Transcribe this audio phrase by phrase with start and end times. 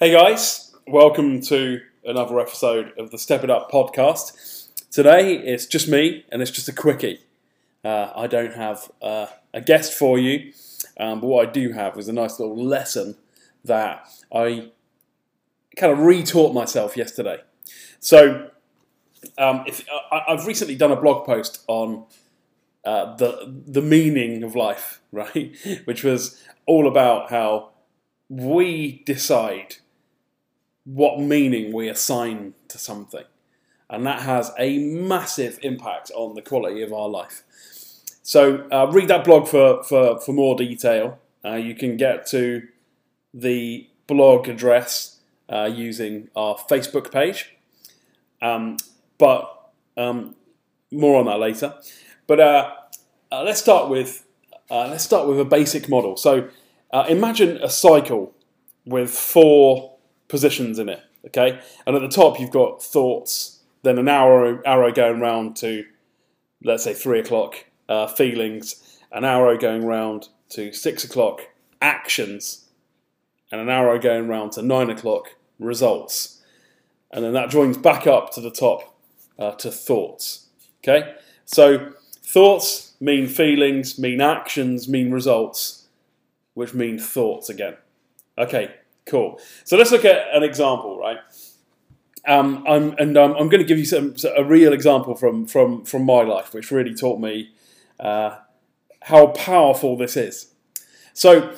[0.00, 4.68] Hey guys, welcome to another episode of the Step It Up podcast.
[4.92, 7.18] Today it's just me and it's just a quickie.
[7.84, 10.52] Uh, I don't have uh, a guest for you,
[11.00, 13.16] um, but what I do have is a nice little lesson
[13.64, 14.70] that I
[15.76, 17.38] kind of retaught myself yesterday.
[17.98, 18.50] So,
[19.36, 22.04] um, if I, I've recently done a blog post on
[22.84, 25.56] uh, the the meaning of life, right,
[25.86, 27.70] which was all about how
[28.28, 29.78] we decide
[30.88, 33.24] what meaning we assign to something.
[33.90, 37.42] And that has a massive impact on the quality of our life.
[38.22, 41.18] So uh, read that blog for, for, for more detail.
[41.44, 42.68] Uh, you can get to
[43.34, 45.20] the blog address
[45.50, 47.54] uh, using our Facebook page.
[48.40, 48.78] Um,
[49.18, 50.36] but um,
[50.90, 51.74] more on that later.
[52.26, 52.72] But uh,
[53.30, 54.24] uh, let's start with
[54.70, 56.16] uh, let's start with a basic model.
[56.16, 56.48] So
[56.92, 58.34] imagine a cycle
[58.84, 59.97] with four
[60.28, 61.02] positions in it.
[61.26, 65.84] Okay, and at the top you've got thoughts, then an arrow arrow going round to
[66.62, 71.48] let's say three o'clock uh, feelings, an arrow going round to six o'clock
[71.80, 72.68] actions,
[73.50, 76.40] and an arrow going round to nine o'clock results,
[77.10, 78.96] and then that joins back up to the top
[79.38, 80.46] uh, to thoughts.
[80.82, 85.86] Okay, so thoughts mean feelings, mean actions, mean results,
[86.54, 87.76] which mean thoughts again.
[88.36, 88.74] Okay,
[89.08, 89.40] Cool.
[89.64, 91.18] So let's look at an example, right?
[92.26, 95.84] Um, I'm, and um, I'm going to give you some, a real example from, from,
[95.84, 97.50] from my life, which really taught me
[97.98, 98.36] uh,
[99.02, 100.52] how powerful this is.
[101.14, 101.54] So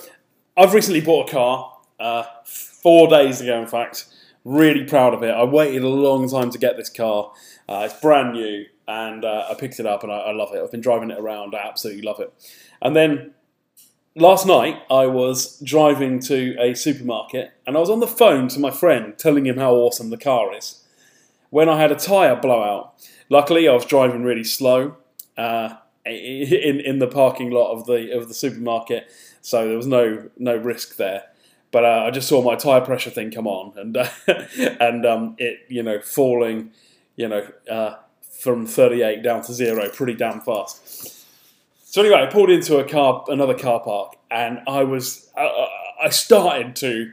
[0.57, 4.07] I've recently bought a car, uh, four days ago, in fact.
[4.45, 5.31] Really proud of it.
[5.31, 7.33] I waited a long time to get this car.
[7.69, 10.63] Uh, it's brand new, and uh, I picked it up, and I, I love it.
[10.63, 11.55] I've been driving it around.
[11.55, 12.33] I absolutely love it.
[12.81, 13.35] And then
[14.21, 18.61] last night I was driving to a supermarket and I was on the phone to
[18.61, 20.85] my friend telling him how awesome the car is
[21.51, 22.95] when I had a tyre blowout.
[23.29, 24.97] Luckily, I was driving really slow
[25.37, 29.09] uh, in in the parking lot of the of the supermarket,
[29.43, 31.25] so there was no no risk there.
[31.73, 34.09] But uh, I just saw my tyre pressure thing come on and uh,
[34.81, 36.73] and um, it you know falling
[37.17, 41.20] you know uh, from 38 down to zero pretty damn fast.
[41.91, 45.67] So anyway, I pulled into a car, another car park, and I was, I,
[46.05, 47.11] I started to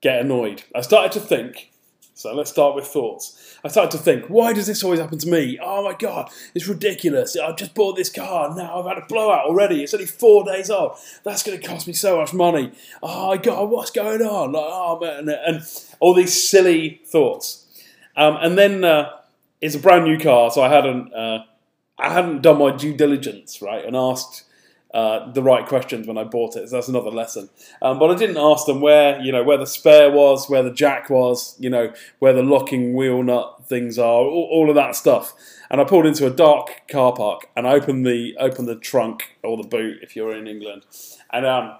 [0.00, 0.62] get annoyed.
[0.74, 1.70] I started to think.
[2.14, 3.58] So let's start with thoughts.
[3.62, 5.58] I started to think, why does this always happen to me?
[5.62, 7.36] Oh my god, it's ridiculous.
[7.36, 9.82] I've just bought this car, now I've had a blowout already.
[9.82, 10.96] It's only four days old.
[11.22, 12.72] That's going to cost me so much money.
[13.02, 14.52] Oh my god, what's going on?
[14.52, 15.60] Like, oh man, and
[15.98, 17.66] all these silly thoughts.
[18.16, 19.10] Um, and then uh,
[19.60, 21.12] it's a brand new car, so I hadn't.
[21.12, 21.44] Uh,
[22.00, 24.44] I hadn't done my due diligence, right, and asked
[24.92, 26.68] uh, the right questions when I bought it.
[26.68, 27.48] So that's another lesson.
[27.80, 30.72] Um, but I didn't ask them where, you know, where the spare was, where the
[30.72, 34.96] jack was, you know, where the locking wheel nut things are, all, all of that
[34.96, 35.34] stuff.
[35.70, 39.36] And I pulled into a dark car park and I opened the opened the trunk
[39.44, 40.84] or the boot if you're in England,
[41.32, 41.76] and um,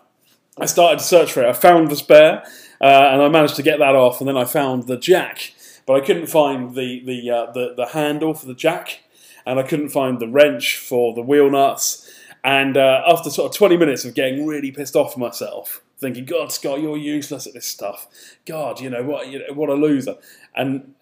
[0.57, 1.49] I started to search for it.
[1.49, 2.45] I found the spare
[2.81, 5.53] uh, and I managed to get that off, and then I found the jack,
[5.87, 9.01] but I couldn't find the the uh, the, the handle for the jack
[9.47, 12.11] and I couldn't find the wrench for the wheel nuts.
[12.43, 16.51] And uh, after sort of 20 minutes of getting really pissed off myself, thinking, God,
[16.51, 18.07] Scott, you're useless at this stuff.
[18.47, 19.29] God, you know what?
[19.29, 20.17] You know, what a loser.
[20.55, 20.95] And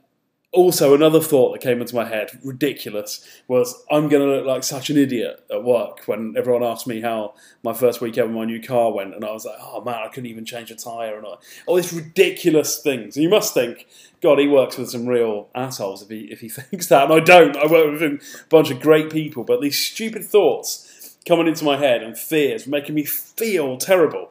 [0.50, 4.64] also another thought that came into my head, ridiculous, was I'm going to look like
[4.64, 8.46] such an idiot at work when everyone asked me how my first week ever my
[8.46, 11.16] new car went, and I was like, oh man, I couldn't even change a tyre,
[11.16, 13.16] and all, all these ridiculous things.
[13.16, 13.86] And you must think,
[14.22, 17.20] God, he works with some real assholes if he if he thinks that, and I
[17.20, 17.56] don't.
[17.56, 21.76] I work with a bunch of great people, but these stupid thoughts coming into my
[21.76, 24.30] head and fears making me feel terrible,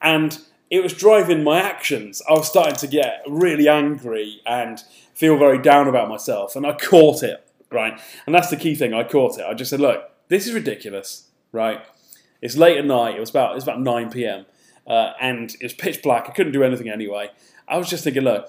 [0.00, 0.38] and
[0.70, 2.22] it was driving my actions.
[2.28, 4.82] I was starting to get really angry and
[5.14, 8.00] feel very down about myself, and I caught it, right?
[8.26, 8.94] And that's the key thing.
[8.94, 9.44] I caught it.
[9.44, 11.80] I just said, look, this is ridiculous, right?
[12.40, 13.16] It's late at night.
[13.16, 14.46] It was about it was about nine p.m.
[14.86, 16.28] Uh, and it was pitch black.
[16.28, 17.30] I couldn't do anything anyway.
[17.66, 18.48] I was just thinking, look,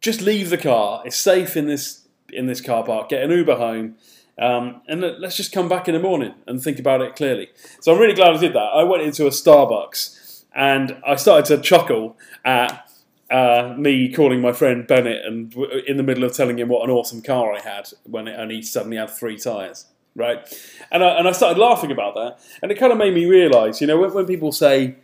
[0.00, 1.02] just leave the car.
[1.04, 3.08] It's safe in this in this car park.
[3.08, 3.96] Get an Uber home.
[4.38, 7.48] Um, and let's just come back in the morning and think about it clearly.
[7.80, 8.70] So I'm really glad I did that.
[8.72, 10.16] I went into a Starbucks
[10.54, 12.90] and I started to chuckle at
[13.30, 15.54] uh, me calling my friend Bennett and
[15.86, 18.62] in the middle of telling him what an awesome car I had when it only
[18.62, 20.48] suddenly had three tyres, right?
[20.90, 23.80] And I, and I started laughing about that, and it kind of made me realise,
[23.80, 24.96] you know, when, when people say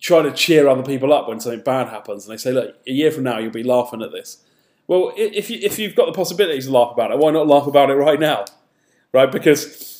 [0.00, 2.90] try to cheer other people up when something bad happens, and they say, look, a
[2.90, 4.38] year from now you'll be laughing at this.
[4.86, 7.66] Well, if you if you've got the possibility to laugh about it, why not laugh
[7.66, 8.44] about it right now,
[9.12, 9.30] right?
[9.30, 9.93] Because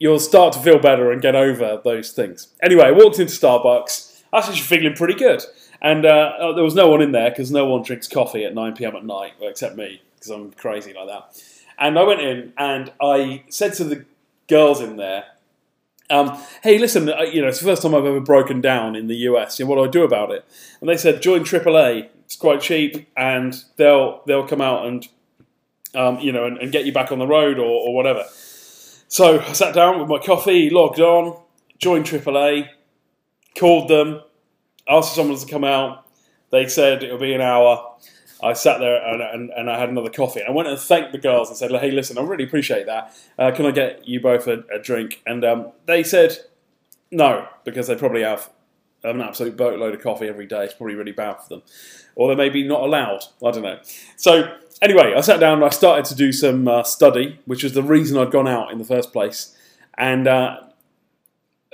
[0.00, 2.48] you'll start to feel better and get over those things.
[2.60, 5.42] Anyway, I walked into Starbucks I was actually feeling pretty good.
[5.82, 8.76] And uh, there was no one in there because no one drinks coffee at 9
[8.76, 11.42] pm at night, except me, because I'm crazy like that.
[11.78, 14.04] And I went in and I said to the
[14.46, 15.24] girls in there,
[16.10, 19.06] um, hey, listen, uh, you know, it's the first time I've ever broken down in
[19.06, 19.58] the US.
[19.58, 20.44] You know, what do I do about it?
[20.80, 22.08] And they said, join AAA.
[22.24, 25.08] It's quite cheap, and they'll they'll come out and
[25.94, 28.24] um, you know and, and, get you back on the road or, or, whatever.
[29.10, 31.36] So I sat down with my coffee, logged on,
[31.78, 32.68] joined AAA,
[33.58, 34.20] called them,
[34.88, 36.06] asked someone to come out.
[36.52, 37.96] They said it'll be an hour.
[38.40, 40.42] I sat there and, and, and, I had another coffee.
[40.46, 43.12] I went and thanked the girls and said, "Hey, listen, I really appreciate that.
[43.36, 46.38] Uh, can I get you both a, a drink?" And um, they said
[47.10, 48.48] no because they probably have
[49.02, 50.66] an absolute boatload of coffee every day.
[50.66, 51.62] It's probably really bad for them,
[52.14, 53.24] or they may be not allowed.
[53.44, 53.80] I don't know.
[54.16, 57.72] So anyway, I sat down and I started to do some uh, study, which was
[57.72, 59.56] the reason I'd gone out in the first place.
[59.96, 60.60] And uh,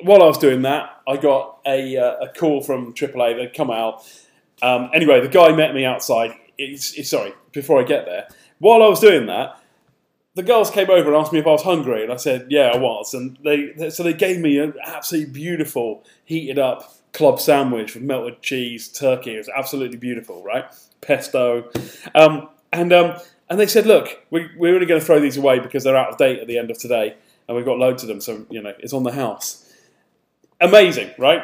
[0.03, 3.37] while I was doing that, I got a, uh, a call from AAA.
[3.37, 4.03] They'd come out.
[4.63, 8.83] Um, anyway, the guy met me outside it's, it's, sorry, before I get there, while
[8.83, 9.61] I was doing that,
[10.35, 12.67] the girls came over and asked me if I was hungry, and I said, "Yeah,
[12.75, 17.95] I was." And they so they gave me an absolutely beautiful heated up club sandwich
[17.95, 19.35] with melted cheese, turkey.
[19.35, 20.67] It was absolutely beautiful, right?
[21.01, 21.71] Pesto,
[22.15, 23.19] um, and um,
[23.49, 26.11] and they said, "Look, we, we're only going to throw these away because they're out
[26.11, 27.17] of date at the end of today,
[27.49, 29.63] and we've got loads of them, so you know it's on the house."
[30.61, 31.43] Amazing, right?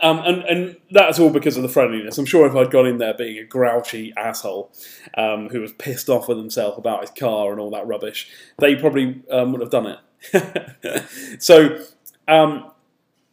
[0.00, 2.16] Um, and, and that's all because of the friendliness.
[2.16, 4.72] I'm sure if I'd gone in there being a grouchy asshole
[5.18, 8.74] um, who was pissed off with himself about his car and all that rubbish, they
[8.74, 9.98] probably um, would have done
[10.32, 11.38] it.
[11.42, 11.84] so
[12.26, 12.71] um,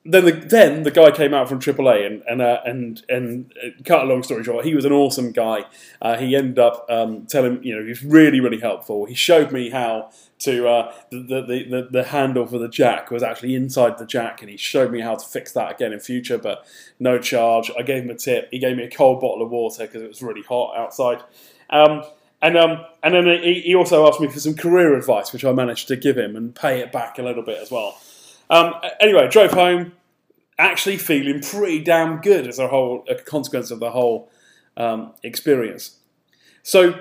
[0.05, 3.69] then the then the guy came out from AAA and and uh, and and uh,
[3.83, 5.65] cut a long story short, he was an awesome guy.
[6.01, 9.05] Uh, he ended up um, telling you know he was really really helpful.
[9.05, 10.09] He showed me how
[10.39, 14.41] to uh, the, the, the the handle for the jack was actually inside the jack,
[14.41, 16.65] and he showed me how to fix that again in future, but
[16.99, 17.69] no charge.
[17.77, 18.47] I gave him a tip.
[18.51, 21.21] He gave me a cold bottle of water because it was really hot outside.
[21.69, 22.03] Um,
[22.41, 25.51] and um, and then he, he also asked me for some career advice, which I
[25.51, 27.99] managed to give him and pay it back a little bit as well.
[28.49, 29.93] Um, anyway, drove home,
[30.57, 34.29] actually feeling pretty damn good as a whole a consequence of the whole
[34.77, 35.97] um, experience.
[36.63, 36.93] So,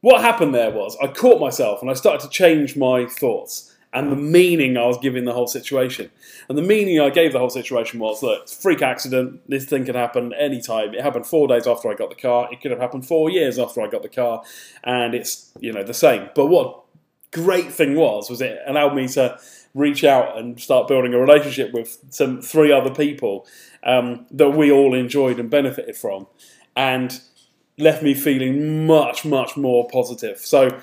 [0.00, 4.10] what happened there was I caught myself and I started to change my thoughts and
[4.10, 6.10] the meaning I was giving the whole situation.
[6.48, 9.94] And the meaning I gave the whole situation was look, freak accident, this thing could
[9.94, 10.94] happen anytime.
[10.94, 13.58] It happened four days after I got the car, it could have happened four years
[13.58, 14.42] after I got the car,
[14.82, 16.30] and it's you know the same.
[16.34, 16.80] But what
[17.32, 19.38] great thing was was it allowed me to
[19.74, 23.46] reach out and start building a relationship with some three other people
[23.82, 26.26] um, that we all enjoyed and benefited from,
[26.76, 27.20] and
[27.78, 30.38] left me feeling much, much more positive.
[30.38, 30.78] So,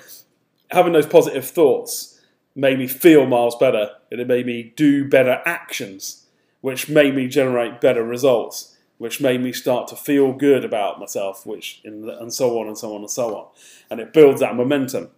[0.70, 2.20] having those positive thoughts
[2.54, 6.26] made me feel miles better, and it made me do better actions,
[6.60, 11.46] which made me generate better results, which made me start to feel good about myself,
[11.46, 13.46] which and so on and so on and so on,
[13.88, 15.10] and it builds that momentum.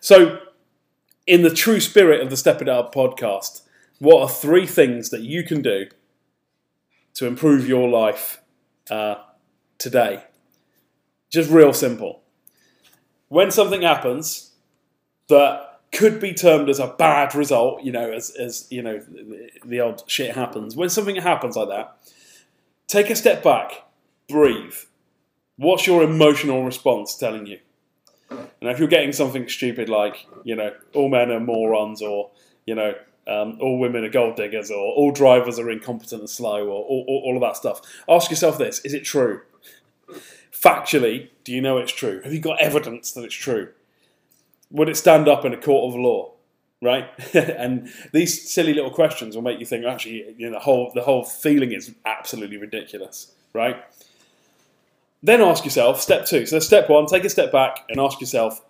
[0.00, 0.38] So
[1.26, 3.62] in the true spirit of the Step It Up podcast,
[3.98, 5.86] what are three things that you can do
[7.14, 8.40] to improve your life
[8.90, 9.16] uh,
[9.78, 10.24] today?
[11.30, 12.22] Just real simple.
[13.28, 14.52] When something happens
[15.28, 19.50] that could be termed as a bad result, you know, as, as you know, the,
[19.64, 20.76] the odd shit happens.
[20.76, 21.96] When something happens like that,
[22.86, 23.84] take a step back,
[24.28, 24.74] breathe.
[25.56, 27.58] What's your emotional response telling you?
[28.60, 32.30] And if you're getting something stupid like, you know, all men are morons or,
[32.66, 32.94] you know,
[33.26, 37.36] um, all women are gold diggers or all drivers are incompetent and slow or all,
[37.36, 39.42] of that stuff, ask yourself this is it true?
[40.52, 42.20] Factually, do you know it's true?
[42.22, 43.68] Have you got evidence that it's true?
[44.70, 46.32] Would it stand up in a court of law?
[46.82, 49.86] Right, and these silly little questions will make you think.
[49.86, 53.32] Actually, you know, the whole the whole feeling is absolutely ridiculous.
[53.54, 53.82] Right,
[55.22, 56.46] then ask yourself, step two.
[56.46, 58.64] So, step one, take a step back and ask yourself,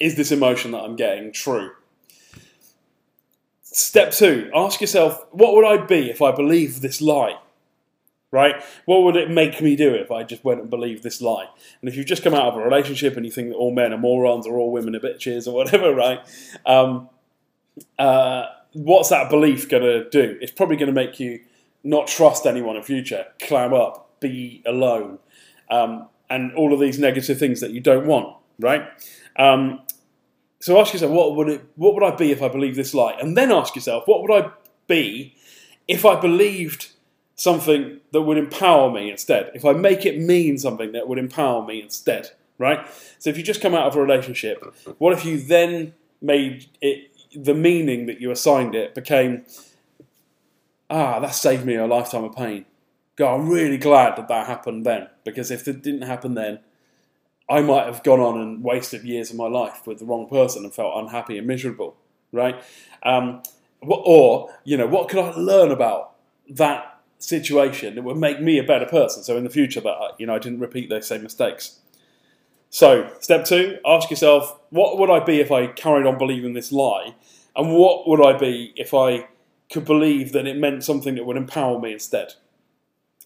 [0.00, 1.70] is this emotion that I'm getting true?
[3.62, 7.38] Step two, ask yourself, what would I be if I believed this lie?
[8.30, 8.56] Right?
[8.84, 11.46] What would it make me do if I just went and believed this lie?
[11.80, 13.92] And if you've just come out of a relationship and you think that all men
[13.92, 16.20] are morons or all women are bitches or whatever, right?
[16.66, 17.08] Um,
[17.98, 20.36] uh, what's that belief going to do?
[20.40, 21.40] It's probably going to make you
[21.84, 25.18] not trust anyone in future, clam up, be alone,
[25.70, 28.82] um, and all of these negative things that you don't want, right?
[29.36, 29.80] Um,
[30.60, 33.16] so ask yourself, what would it, what would I be if I believed this lie?
[33.20, 34.50] And then ask yourself, what would I
[34.86, 35.34] be
[35.86, 36.90] if I believed
[37.36, 39.50] something that would empower me instead?
[39.54, 42.86] If I make it mean something that would empower me instead, right?
[43.18, 44.64] So if you just come out of a relationship,
[44.98, 49.44] what if you then made it the meaning that you assigned it became,
[50.88, 52.64] ah, that saved me a lifetime of pain
[53.16, 56.60] God, I'm really glad that that happened then because if it didn't happen then,
[57.48, 60.64] I might have gone on and wasted years of my life with the wrong person
[60.64, 61.96] and felt unhappy and miserable,
[62.32, 62.62] right?
[63.02, 63.42] Um,
[63.82, 66.14] or you know, what could I learn about
[66.48, 69.22] that situation that would make me a better person?
[69.22, 71.78] So in the future, that you know, I didn't repeat those same mistakes.
[72.70, 76.72] So step two: ask yourself, what would I be if I carried on believing this
[76.72, 77.14] lie,
[77.54, 79.28] and what would I be if I
[79.70, 82.34] could believe that it meant something that would empower me instead?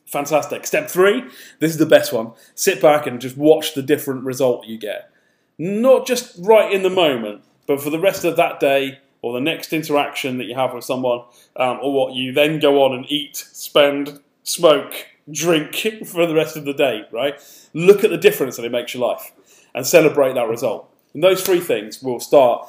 [0.09, 0.67] Fantastic.
[0.67, 1.23] Step three,
[1.61, 2.33] this is the best one.
[2.55, 5.11] Sit back and just watch the different result you get.
[5.59, 9.41] Not just right in the moment, but for the rest of that day or the
[9.41, 11.25] next interaction that you have with someone,
[11.57, 14.95] um, or what you then go on and eat, spend, smoke,
[15.31, 15.75] drink
[16.07, 17.35] for the rest of the day, right?
[17.75, 19.33] Look at the difference that it makes your life
[19.75, 20.91] and celebrate that result.
[21.13, 22.67] And those three things will start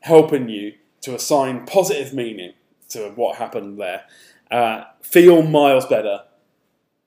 [0.00, 2.54] helping you to assign positive meaning
[2.88, 4.04] to what happened there,
[4.50, 6.22] uh, feel miles better,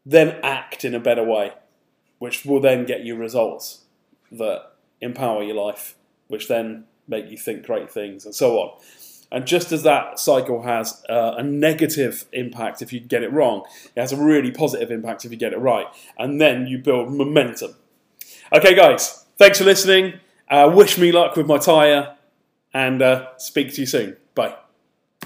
[0.05, 1.53] then act in a better way,
[2.19, 3.85] which will then get you results
[4.31, 4.71] that
[5.01, 5.95] empower your life,
[6.27, 8.79] which then make you think great things, and so on.
[9.31, 13.63] And just as that cycle has uh, a negative impact if you get it wrong,
[13.95, 15.87] it has a really positive impact if you get it right.
[16.17, 17.75] And then you build momentum.
[18.53, 20.19] Okay, guys, thanks for listening.
[20.49, 22.15] Uh, wish me luck with my tyre,
[22.73, 24.17] and uh, speak to you soon.
[24.35, 24.64] Bye.